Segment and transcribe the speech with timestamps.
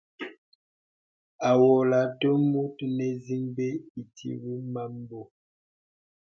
[1.49, 3.65] Awòlə̀ te mùt nè tit bə
[3.99, 4.31] itwǐ
[4.73, 5.19] mə̀mbō.